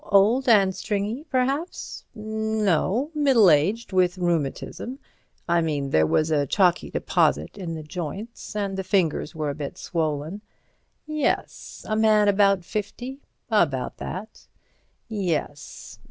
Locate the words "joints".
7.83-8.55